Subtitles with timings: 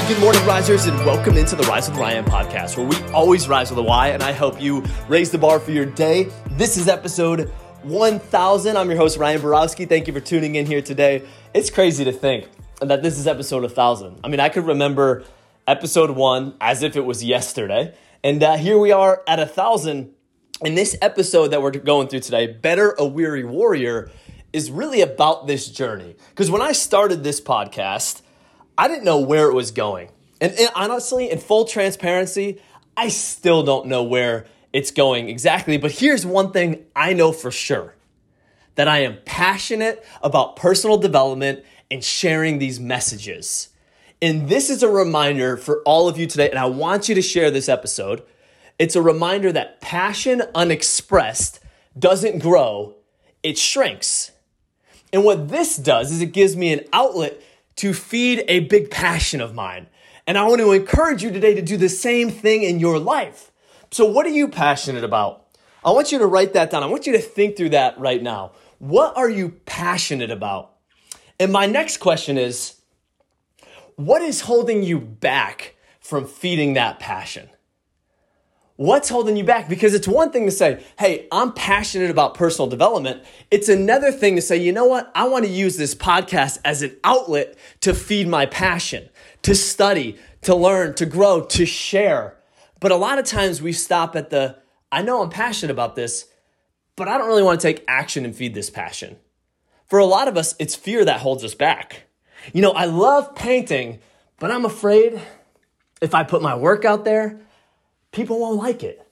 [0.00, 3.68] good morning, risers, and welcome into the Rise with Ryan podcast, where we always rise
[3.70, 6.30] with a Y, and I help you raise the bar for your day.
[6.52, 7.50] This is episode
[7.82, 8.76] 1000.
[8.76, 9.84] I'm your host, Ryan Borowski.
[9.84, 11.24] Thank you for tuning in here today.
[11.52, 12.48] It's crazy to think
[12.80, 14.20] that this is episode 1000.
[14.24, 15.24] I mean, I could remember
[15.68, 20.14] episode one as if it was yesterday, and uh, here we are at a thousand.
[20.62, 24.10] In this episode that we're going through today, Better a Weary Warrior
[24.54, 26.16] is really about this journey.
[26.30, 28.22] Because when I started this podcast,
[28.76, 30.10] I didn't know where it was going.
[30.40, 32.60] And, and, honestly, in full transparency,
[32.96, 35.76] I still don't know where it's going exactly.
[35.76, 37.94] But here's one thing I know for sure
[38.74, 43.68] that I am passionate about personal development and sharing these messages.
[44.22, 47.22] And this is a reminder for all of you today, and I want you to
[47.22, 48.22] share this episode.
[48.78, 51.60] It's a reminder that passion unexpressed
[51.98, 52.94] doesn't grow,
[53.42, 54.30] it shrinks.
[55.12, 57.42] And what this does is it gives me an outlet
[57.76, 59.88] to feed a big passion of mine.
[60.26, 63.50] And I want to encourage you today to do the same thing in your life.
[63.90, 65.46] So, what are you passionate about?
[65.84, 66.82] I want you to write that down.
[66.82, 68.52] I want you to think through that right now.
[68.78, 70.74] What are you passionate about?
[71.40, 72.80] And my next question is
[73.96, 77.48] what is holding you back from feeding that passion?
[78.76, 79.68] What's holding you back?
[79.68, 83.22] Because it's one thing to say, hey, I'm passionate about personal development.
[83.50, 85.12] It's another thing to say, you know what?
[85.14, 89.08] I want to use this podcast as an outlet to feed my passion,
[89.42, 92.38] to study, to learn, to grow, to share.
[92.80, 94.58] But a lot of times we stop at the,
[94.90, 96.26] I know I'm passionate about this,
[96.96, 99.16] but I don't really want to take action and feed this passion.
[99.86, 102.04] For a lot of us, it's fear that holds us back.
[102.52, 104.00] You know, I love painting,
[104.40, 105.20] but I'm afraid
[106.00, 107.38] if I put my work out there,
[108.12, 109.06] people won't like it.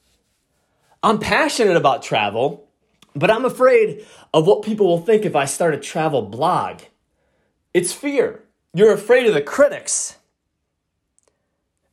[1.02, 2.68] I'm passionate about travel,
[3.16, 6.82] but I'm afraid of what people will think if I start a travel blog.
[7.74, 8.44] It's fear.
[8.72, 10.16] You're afraid of the critics.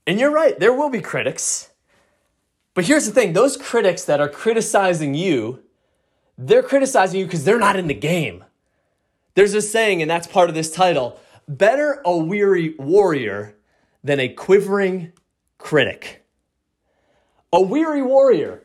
[0.06, 1.72] And you're right, there will be critics.
[2.74, 5.64] But here's the thing those critics that are criticizing you,
[6.38, 8.44] they're criticizing you because they're not in the game.
[9.34, 13.56] There's a saying, and that's part of this title better a weary warrior
[14.04, 15.14] than a quivering
[15.58, 16.27] critic.
[17.54, 18.64] A weary warrior.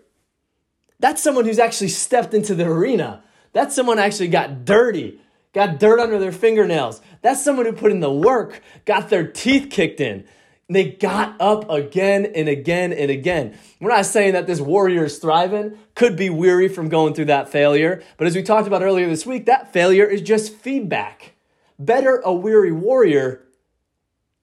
[0.98, 3.22] That's someone who's actually stepped into the arena.
[3.52, 5.20] That's someone actually got dirty,
[5.52, 7.00] got dirt under their fingernails.
[7.22, 10.24] That's someone who put in the work, got their teeth kicked in.
[10.68, 13.58] They got up again and again and again.
[13.80, 17.50] We're not saying that this warrior is thriving, could be weary from going through that
[17.50, 18.02] failure.
[18.16, 21.34] But as we talked about earlier this week, that failure is just feedback.
[21.78, 23.42] Better a weary warrior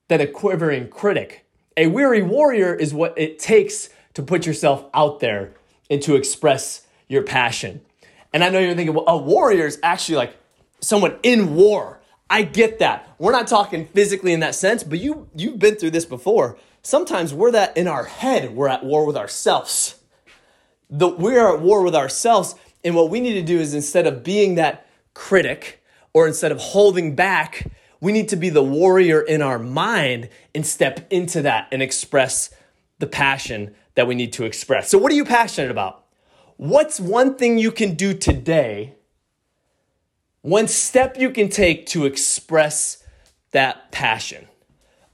[0.08, 1.46] than a quivering critic.
[1.78, 5.52] A weary warrior is what it takes to put yourself out there
[5.90, 7.82] and to express your passion.
[8.34, 10.36] And I know you're thinking, well, a warrior is actually like
[10.82, 12.00] someone in war.
[12.30, 13.16] I get that.
[13.18, 16.58] We're not talking physically in that sense, but you you've been through this before.
[16.84, 19.96] Sometimes we're that in our head, we're at war with ourselves.
[20.90, 24.08] The, we are at war with ourselves, and what we need to do is instead
[24.08, 25.84] of being that critic
[26.14, 27.70] or instead of holding back,
[28.00, 32.50] we need to be the warrior in our mind and step into that and express
[33.00, 34.90] the passion that we need to express.
[34.90, 36.06] So, what are you passionate about?
[36.56, 38.94] What's one thing you can do today?
[40.40, 43.04] One step you can take to express
[43.52, 44.48] that passion.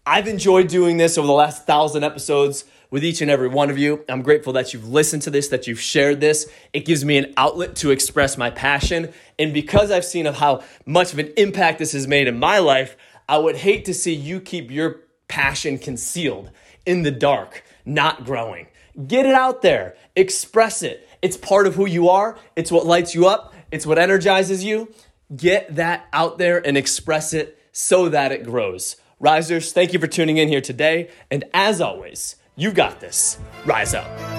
[0.05, 3.79] I've enjoyed doing this over the last thousand episodes with each and every one of
[3.79, 4.05] you.
[4.07, 6.47] I'm grateful that you've listened to this, that you've shared this.
[6.71, 9.11] It gives me an outlet to express my passion.
[9.39, 12.59] And because I've seen of how much of an impact this has made in my
[12.59, 12.95] life,
[13.27, 16.51] I would hate to see you keep your passion concealed
[16.85, 18.67] in the dark, not growing.
[19.07, 21.07] Get it out there, express it.
[21.21, 24.93] It's part of who you are, it's what lights you up, it's what energizes you.
[25.35, 28.95] Get that out there and express it so that it grows.
[29.19, 31.09] Risers, thank you for tuning in here today.
[31.31, 33.37] And as always, you got this.
[33.65, 34.34] Rise up.